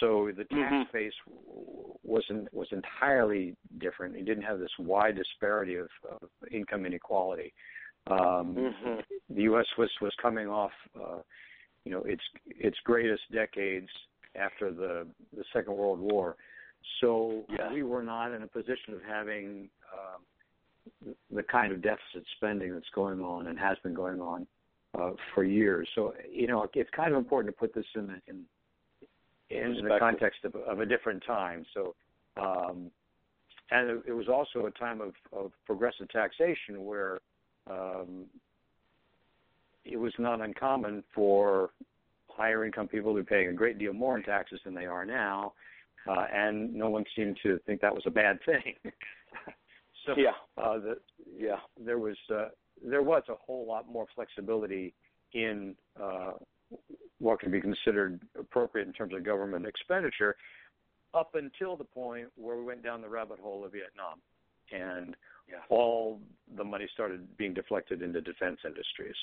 [0.00, 0.92] So the tax Mhm.
[0.92, 1.14] base
[2.04, 4.16] wasn't was entirely different.
[4.16, 7.52] You didn't have this wide disparity of, of income inequality.
[8.08, 9.00] Um, Mm-hmm.
[9.34, 9.66] The U.S.
[9.78, 11.22] was was coming off, uh,
[11.84, 13.88] you know, its its greatest decades
[14.34, 16.36] after the the Second World War.
[17.00, 17.72] So Yeah.
[17.72, 22.90] we were not in a position of having um, the kind of deficit spending that's
[22.90, 24.46] going on and has been going on
[24.94, 25.88] uh, for years.
[25.94, 28.44] So you know, it's kind of important to put this in the, in
[29.52, 31.64] in the context of, of a different time.
[31.74, 31.94] So,
[32.36, 32.90] um,
[33.70, 37.20] and it, it was also a time of, of progressive taxation where
[37.70, 38.26] um,
[39.84, 41.70] it was not uncommon for
[42.28, 45.04] higher income people to be paying a great deal more in taxes than they are
[45.04, 45.52] now,
[46.08, 48.74] uh, and no one seemed to think that was a bad thing.
[50.06, 50.32] so, Yeah.
[50.56, 50.98] uh, the,
[51.36, 51.60] Yeah.
[51.78, 52.48] there was uh,
[52.84, 54.92] there was a whole lot more flexibility
[55.34, 56.32] in uh,
[57.22, 60.34] what can be considered appropriate in terms of government expenditure,
[61.14, 64.20] up until the point where we went down the rabbit hole of Vietnam,
[64.72, 65.16] and
[65.48, 65.62] Yeah.
[65.68, 66.20] all
[66.56, 69.16] the money started being deflected into defense industries.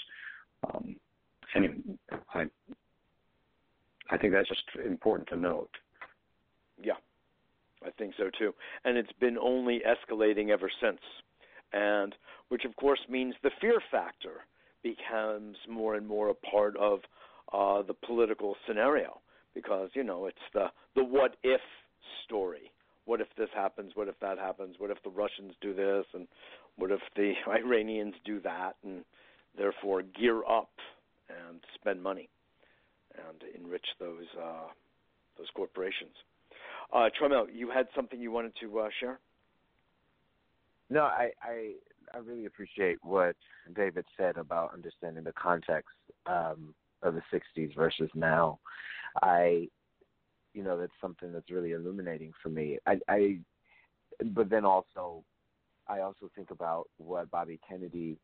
[0.64, 1.00] Um,
[1.56, 1.98] and
[2.34, 2.50] I,
[4.10, 5.76] I think that's just important to note.
[6.82, 6.98] Yeah,
[7.84, 8.54] I think so too.
[8.86, 11.02] And it's been only escalating ever since.
[11.74, 12.16] And
[12.50, 14.46] which, of course, means the fear factor
[14.84, 17.02] becomes more and more a part of
[17.54, 19.20] uh, the political scenario
[19.54, 21.62] because, you know, it's the, the what if
[22.26, 22.72] story.
[23.06, 23.94] What if this happens?
[23.96, 24.76] What if that happens?
[24.78, 26.06] What if the Russians do this?
[26.14, 26.28] And
[26.76, 28.74] what if the Iranians do that?
[28.84, 29.04] And
[29.58, 30.70] therefore gear up
[31.30, 32.30] and spend money
[33.16, 34.68] and enrich those uh,
[35.38, 36.16] those corporations.
[36.94, 39.20] Uh, Tramell, you had something you wanted to uh, share?
[40.90, 41.74] No, I, I
[42.14, 43.36] I really appreciate what
[43.76, 48.60] David said about understanding the context um, of the '60s versus now.
[49.22, 49.68] I,
[50.54, 52.78] you know, that's something that's really illuminating for me.
[52.86, 53.40] I, I
[54.34, 55.24] but then also,
[55.88, 58.18] I also think about what Bobby Kennedy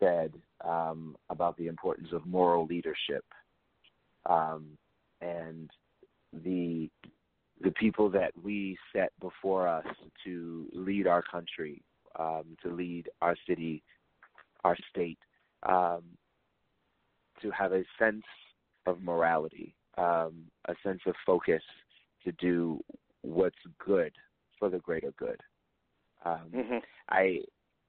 [0.00, 0.32] said
[0.64, 3.24] um, about the importance of moral leadership,
[4.26, 4.66] um,
[5.20, 5.70] and
[6.44, 6.88] the
[7.62, 9.86] the people that we set before us
[10.24, 11.82] to lead our country,
[12.18, 13.82] um, to lead our city,
[14.64, 15.18] our state,
[15.62, 16.02] um,
[17.42, 18.24] to have a sense
[18.86, 21.62] of morality, um, a sense of focus,
[22.24, 22.80] to do
[23.22, 24.12] what's good
[24.58, 25.40] for the greater good.
[26.24, 26.78] Um, mm-hmm.
[27.10, 27.40] I,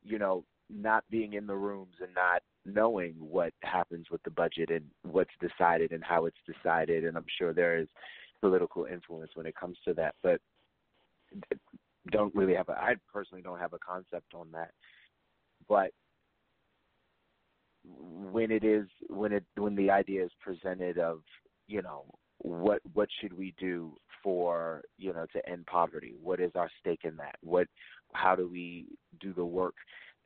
[0.04, 4.72] you know, not being in the rooms and not knowing what happens with the budget
[4.72, 7.88] and what's decided and how it's decided, and I'm sure there is
[8.42, 10.40] political influence when it comes to that, but
[12.12, 12.74] don't really have a.
[12.74, 14.72] I personally don't have a concept on that,
[15.68, 15.92] but
[17.88, 21.22] when it is when it when the idea is presented of
[21.68, 22.06] you know
[22.40, 26.16] what what should we do for you know to end poverty?
[26.22, 27.36] What is our stake in that?
[27.42, 27.68] What
[28.14, 28.88] how do we
[29.20, 29.76] do the work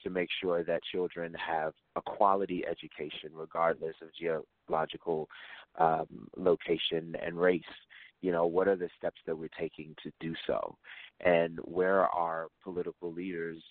[0.03, 4.09] to make sure that children have a quality education regardless of
[4.67, 5.27] geological
[5.77, 7.63] um, location and race?
[8.21, 10.77] You know what are the steps that we're taking to do so?
[11.21, 13.61] And where are political leaders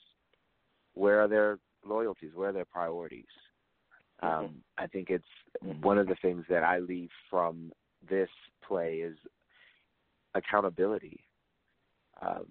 [0.98, 2.32] where are their loyalties?
[2.34, 3.24] Where are their priorities.
[4.20, 5.24] Um, I think it's
[5.80, 7.70] one of the things that I leave from
[8.08, 8.28] this
[8.66, 9.16] play is
[10.34, 11.20] accountability,
[12.20, 12.46] um,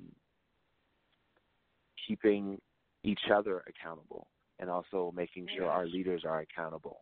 [2.08, 2.60] keeping
[3.04, 4.28] each other accountable,
[4.60, 7.02] and also making sure our leaders are accountable.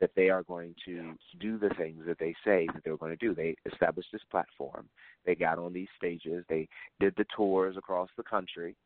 [0.00, 3.26] That they are going to do the things that they say that they're going to
[3.26, 3.34] do.
[3.34, 4.88] They established this platform.
[5.26, 6.44] They got on these stages.
[6.48, 6.68] They
[7.00, 8.76] did the tours across the country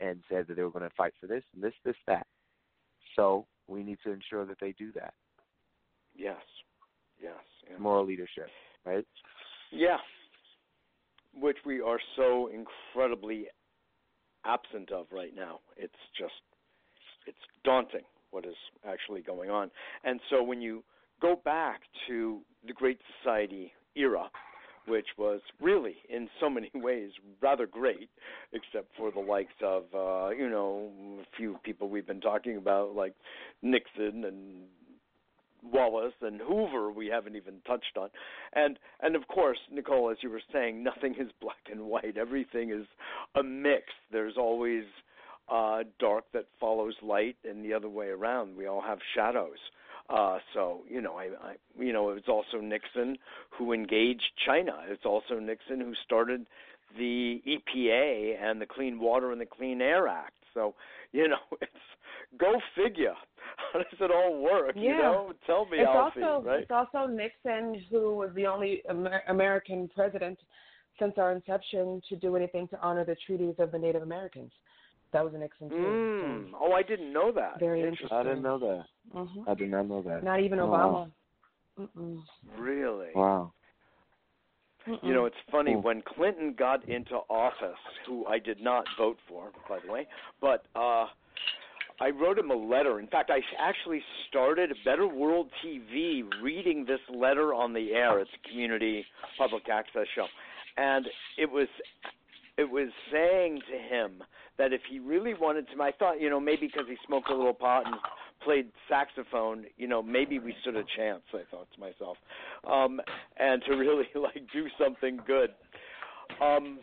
[0.00, 2.26] and said that they were going to fight for this and this, this, that.
[3.14, 5.14] So we need to ensure that they do that.
[6.16, 6.36] Yes.
[7.22, 7.34] Yes.
[7.68, 7.78] yes.
[7.78, 8.48] Moral leadership,
[8.84, 9.06] right?
[9.70, 9.98] Yeah.
[11.34, 13.46] Which we are so incredibly
[14.44, 15.60] absent of right now.
[15.76, 16.32] It's just
[17.26, 18.54] it's daunting what is
[18.86, 19.70] actually going on.
[20.04, 20.82] And so when you
[21.20, 24.30] go back to the Great Society era,
[24.88, 28.08] which was really, in so many ways, rather great,
[28.52, 32.94] except for the likes of, uh, you know, a few people we've been talking about,
[32.94, 33.14] like
[33.62, 34.64] Nixon and
[35.62, 38.10] Wallace and Hoover we haven't even touched on.
[38.52, 42.16] And and of course, Nikkole, as you were saying, nothing is black and white.
[42.16, 42.86] Everything is
[43.34, 43.84] a mix.
[44.12, 44.84] There's always
[45.50, 48.56] uh dark that follows light and the other way around.
[48.56, 49.58] We all have shadows.
[50.08, 53.18] Uh, so you know, I, I you know, it was also Nixon
[53.50, 54.72] who engaged China.
[54.88, 56.46] It's also Nixon who started
[56.96, 60.34] the EPA and the Clean Water and the Clean Air Act.
[60.54, 60.74] So
[61.12, 61.72] you know, it's
[62.38, 63.14] go figure.
[63.72, 64.72] How does it all work?
[64.76, 64.82] Yeah.
[64.82, 66.22] You know, tell me, it's Alfie.
[66.22, 66.60] also right?
[66.60, 70.38] it's also Nixon who was the only Amer- American president
[70.98, 74.52] since our inception to do anything to honor the treaties of the Native Americans.
[75.12, 75.76] That was a Nixon too.
[75.76, 76.50] Mm.
[76.60, 77.58] Oh, I didn't know that.
[77.58, 78.08] Very Interesting.
[78.12, 78.84] I didn't know that.
[79.12, 80.22] Hmm I did not know that.
[80.24, 80.92] Not even Oh, Obama.
[80.92, 81.10] wow.
[81.78, 82.22] Mm-mm.
[82.58, 83.08] Really?
[83.14, 83.52] Wow.
[85.02, 85.82] You know, it's funny Cool.
[85.82, 90.06] when Clinton got into office, who I did not vote for, by the way,
[90.40, 91.06] but uh
[92.00, 93.00] I wrote him a letter.
[93.00, 98.20] In fact, I actually started Better World TV reading this letter on the air.
[98.20, 99.04] It's a community
[99.36, 100.26] public access show.
[100.76, 101.68] And it was
[102.56, 104.22] it was saying to him
[104.58, 107.34] that if he really wanted to I thought, you know, maybe because he smoked a
[107.36, 107.96] little pot and
[108.48, 112.16] played saxophone, you know, maybe we stood a chance, I thought to myself.
[112.66, 112.98] Um
[113.36, 115.50] and to really like do something good.
[116.40, 116.78] Um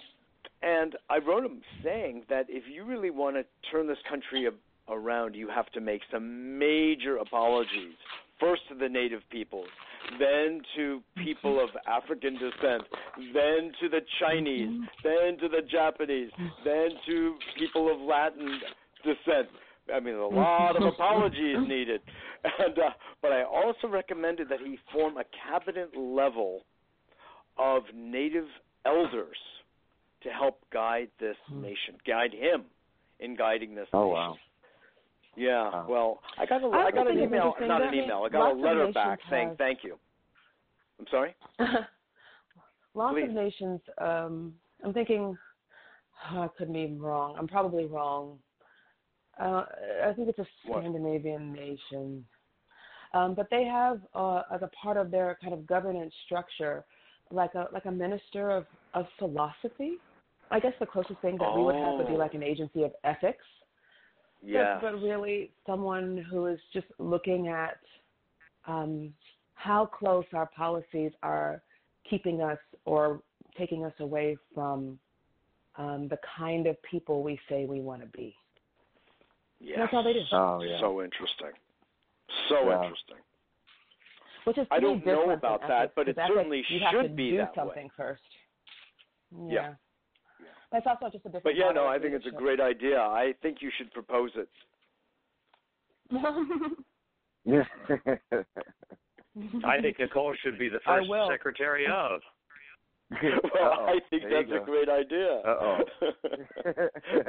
[0.62, 4.94] and I wrote him saying that if you really want to turn this country a-
[4.94, 7.96] around, you have to make some major apologies.
[8.40, 9.70] First to the native peoples,
[10.20, 12.84] then to people of African descent,
[13.34, 16.30] then to the Chinese, then to the Japanese,
[16.64, 18.60] then to people of Latin
[19.04, 19.48] descent.
[19.94, 22.02] I mean, a lot of apologies needed.
[22.44, 22.90] And uh,
[23.22, 26.62] but I also recommended that he form a cabinet level
[27.58, 28.46] of native
[28.86, 29.38] elders
[30.24, 32.66] to help guide this nation, guide him
[33.20, 33.90] in guiding this nation.
[33.94, 34.14] Oh nation.
[34.14, 34.36] wow.
[35.38, 35.64] Yeah.
[35.64, 35.86] Wow.
[35.90, 38.24] Well, I got a I I got an email, not an email.
[38.26, 39.98] I got a letter nations back saying thank you.
[41.00, 41.36] I'm sorry.
[42.94, 43.30] Lots Please.
[43.30, 43.82] of nations.
[43.98, 44.54] Um,
[44.84, 45.38] I'm thinking.
[46.32, 47.36] oh, I could be wrong.
[47.38, 48.38] I'm probably wrong.
[49.40, 49.66] Uh,
[50.06, 50.80] I think it's a What?
[50.82, 52.26] Scandinavian nation,
[53.14, 56.86] um, but they have uh, as a part of their kind of governance structure,
[57.32, 60.00] like a like a minister of of philosophy.
[60.52, 62.18] I guess the closest thing that we would have would be Oh.
[62.18, 63.44] like an agency of ethics.
[64.42, 64.80] Yeah.
[64.80, 67.80] But, but really, someone who is just looking at
[68.68, 69.14] um,
[69.56, 71.64] how close our policies are
[72.10, 73.22] keeping us or
[73.58, 75.00] taking us away from
[75.78, 78.36] um, the kind of people we say we want to be.
[79.66, 79.78] Yeah.
[79.80, 80.22] That's all they do.
[80.32, 80.80] Oh yeah.
[80.80, 81.52] So interesting.
[82.50, 82.84] So Yeah.
[82.84, 83.18] interesting.
[84.44, 86.80] Which is I to me don't know about than that, but it ethics, certainly you
[86.82, 87.64] have should to be do that way.
[87.66, 88.22] something first.
[89.32, 89.50] Yeah.
[89.50, 89.74] Yeah.
[90.72, 91.44] That's also just a different.
[91.44, 93.00] But yeah, no, I think it's a great idea.
[93.02, 94.50] I think you should propose it.
[97.48, 97.64] Yeah.
[99.64, 102.22] I think Nikkole should be the first secretary of.
[103.12, 103.86] well, Uh-oh.
[103.86, 105.42] I think There that's a great idea.
[105.46, 105.78] Uh-oh.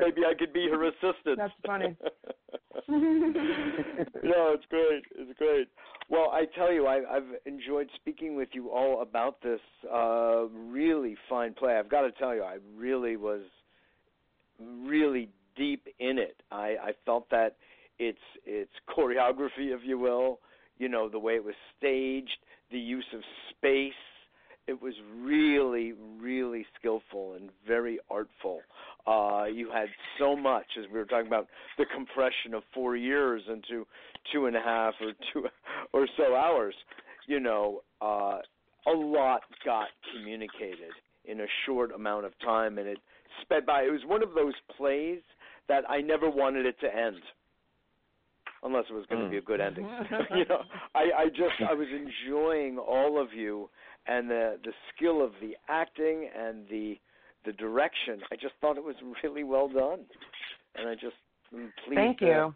[0.01, 1.37] Maybe I could be her assistant.
[1.37, 1.97] That's funny.
[2.89, 5.03] no, it's great.
[5.17, 5.69] It's great.
[6.09, 9.61] Well, I tell you, I, I've enjoyed speaking with you all about this
[9.93, 11.77] uh, really fine play.
[11.77, 13.43] I've got to tell you, I really was
[14.59, 16.43] really deep in it.
[16.51, 17.57] I, I felt that
[17.99, 20.41] its its choreography, if you will,
[20.79, 22.39] you know, the way it was staged,
[22.71, 23.21] the use of
[23.51, 23.93] space,
[24.67, 28.61] it was really, really skillful and very artful.
[29.07, 29.87] Uh, you had
[30.19, 31.47] so much, as we were talking about,
[31.79, 33.87] the compression of four years into
[34.33, 35.47] two and a half or two
[35.93, 36.75] or so hours.
[37.29, 38.39] You know, uh,
[38.87, 40.93] a lot got communicated
[41.25, 42.99] in a short amount of time, and it
[43.43, 43.83] sped by.
[43.83, 45.21] It was one of those plays
[45.69, 47.17] that I never wanted it to end,
[48.63, 49.31] unless it was going to Mm.
[49.31, 49.85] be a good ending.
[50.35, 50.63] you know,
[50.95, 53.69] I, I just I was enjoying all of you
[54.07, 56.99] and the the skill of the acting and the
[57.45, 58.21] the direction.
[58.33, 60.01] I just thought it was really well done,
[60.75, 61.17] and I just
[61.53, 61.97] am pleased.
[61.99, 62.55] Thank to- you.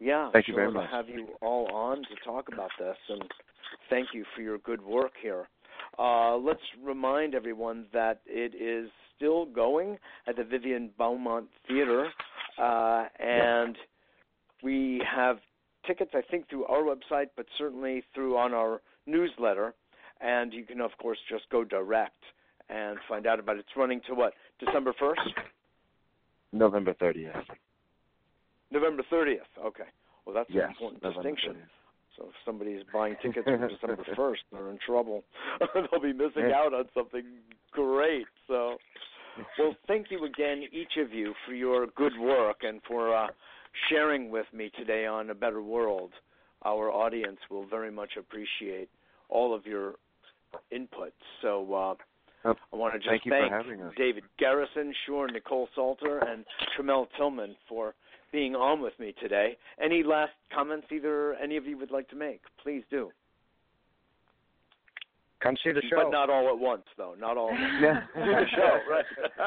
[0.00, 0.90] yeah, Thank you sure, very to much.
[0.90, 3.22] have you all on to talk about this, and
[3.90, 5.48] thank you for your good work here.
[5.98, 12.08] Uh, let's remind everyone that it is still going at the Vivian Beaumont Theater,
[12.58, 13.76] uh, and
[14.62, 15.38] we have
[15.86, 19.74] tickets, I think, through our website, but certainly through on our newsletter.
[20.20, 22.16] And you can, of course, just go direct
[22.68, 23.60] and find out about it.
[23.60, 24.32] It's running to what?
[24.58, 25.14] December 1st?
[26.52, 27.42] November 30th.
[28.70, 29.36] November 30th.
[29.64, 29.84] Okay.
[30.24, 31.62] Well, that's yes, an important November distinction.
[31.62, 31.76] 30th.
[32.16, 35.22] So if somebody's buying tickets for December 1st, they're in trouble.
[35.74, 37.24] They'll be missing out on something
[37.72, 38.26] great.
[38.48, 38.78] So,
[39.58, 43.26] well, thank you again, each of you, for your good work and for uh,
[43.88, 46.12] sharing with me today on A Better World.
[46.64, 48.88] Our audience will very much appreciate
[49.28, 49.94] all of your
[50.70, 51.12] input.
[51.42, 51.94] So, uh,
[52.72, 53.92] I want to just thank you for thank us.
[53.96, 56.44] David Garrison, sure, Nikkole Salter, and
[56.76, 57.94] Tramell Tillman for
[58.32, 59.56] being on with me today.
[59.82, 62.40] Any last comments either any of you would like to make?
[62.62, 63.10] Please do.
[65.42, 66.04] Come see the show.
[66.04, 67.14] But not all at once, though.
[67.18, 68.04] Not all at once.
[68.14, 69.04] The show, right?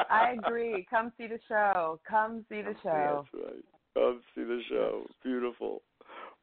[0.09, 0.85] I agree.
[0.89, 1.99] Come see the show.
[2.07, 3.25] Come see the show.
[3.33, 3.63] That's right.
[3.99, 5.03] Come see the show.
[5.23, 5.81] Beautiful.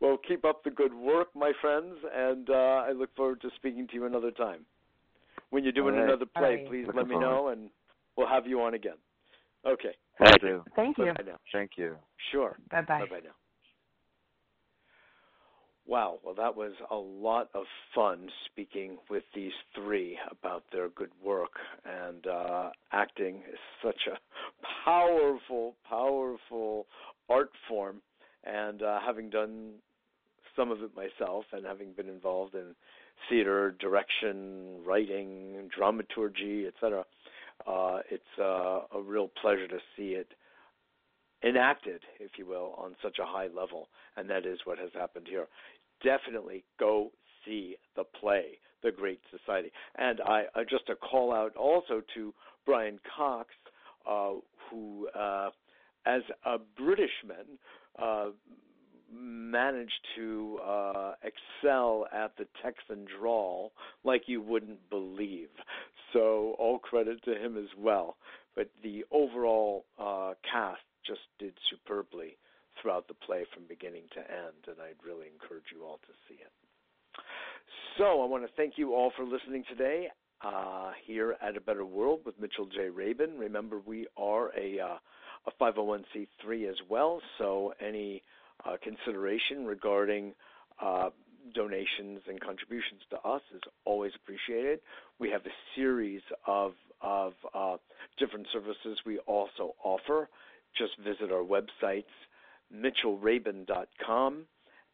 [0.01, 3.89] Well, keep up the good work, my friends, and uh, I look forward to speaking
[3.89, 4.67] to you another time.
[5.51, 6.09] When you're doing All right.
[6.09, 6.67] another play, All right.
[6.69, 7.29] please Looking let me forward.
[7.29, 7.71] know, and
[8.17, 8.97] we'll have you on again.
[9.67, 9.95] Okay.
[10.21, 10.65] Will do.
[10.75, 11.07] Thank you.
[11.07, 11.39] Now.
[11.53, 11.97] Thank you.
[12.31, 12.57] Sure.
[12.71, 13.01] Bye bye.
[13.01, 13.35] Bye bye now.
[15.89, 21.13] Wow, well, that was a lot of fun speaking with these three about their good
[21.25, 21.53] work.
[21.85, 24.19] And uh, acting is such a
[24.85, 26.87] powerful, powerful
[27.29, 28.03] art form.
[28.45, 29.73] And uh, having done
[30.55, 32.75] some of it myself and having been involved in
[33.29, 37.05] theater, direction, writing, dramaturgy, etc.,
[37.67, 40.29] uh, it's uh, a real pleasure to see it
[41.43, 45.27] enacted, if you will, on such a high level, and that is what has happened
[45.29, 45.47] here.
[46.03, 47.11] Definitely go
[47.45, 49.71] see the play, The Great Society.
[49.97, 53.51] And I uh, just a call out also to Brian Cox,
[54.09, 54.33] uh,
[54.71, 55.51] who, uh,
[56.07, 57.59] as a Britishman,
[58.01, 58.31] uh,
[59.13, 63.73] managed to uh, excel at the Texan drawl
[64.05, 65.49] like you wouldn't believe.
[66.13, 68.17] So all credit to him as well.
[68.55, 72.37] But the overall uh, cast just did superbly
[72.81, 76.35] throughout the play from beginning to end, and I'd really encourage you all to see
[76.35, 76.53] it.
[77.99, 80.09] So I want to thank you all for listening today
[80.45, 82.91] uh, here at A Better World with Mitchell J.
[82.91, 83.39] Rabin.
[83.39, 84.97] Remember, we are a, uh,
[85.47, 88.23] a 501c3 as well, so any
[88.65, 90.35] uh, consideration regarding
[90.81, 91.11] uh,
[91.55, 94.81] donations and contributions to us is always appreciated.
[95.19, 97.77] We have a series of of uh,
[98.19, 100.29] different services we also offer.
[100.77, 102.05] Just visit our websites,
[102.75, 104.45] mitchellrabin.com,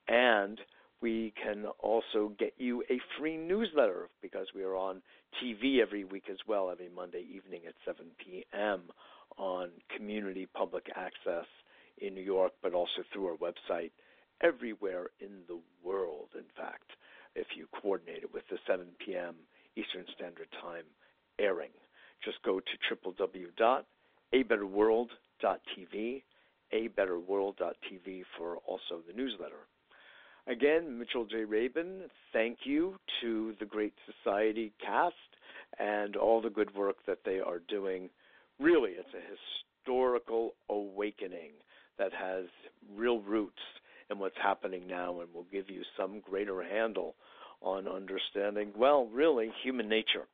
[0.09, 0.61] and
[1.01, 5.03] we can also get you a free newsletter because we are on
[5.43, 8.83] TV every week as well, every Monday evening at 7 p.m.
[9.39, 11.47] on community public access
[11.99, 13.91] in New York, but also through our website
[14.43, 16.91] everywhere in the world, in fact,
[17.35, 19.35] if you coordinate it with the 7 p.m.
[19.77, 20.85] Eastern Standard Time
[21.39, 21.71] airing.
[22.25, 22.79] Just go to
[24.35, 26.23] www.abetterworld.tv,
[26.75, 29.67] abetterworld.tv for also the newsletter.
[30.47, 31.45] Again, Mitchell J.
[31.45, 35.15] Rabin, thank you to the Great Society cast
[35.79, 38.11] and all the good work that they are doing.
[38.63, 41.51] Really, it's a historical awakening
[41.99, 42.45] that has
[42.95, 43.59] real roots
[44.09, 47.17] in what's happening now and will give you some greater handle
[47.61, 50.29] on understanding, well, really, human nature.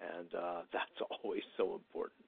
[0.00, 2.24] And uh, that's always so important.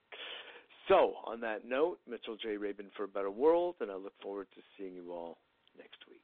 [0.88, 2.56] So, on that note, Mitchell J.
[2.56, 5.38] Rabin for a Better World, and I look forward to seeing you all
[5.76, 6.22] next week.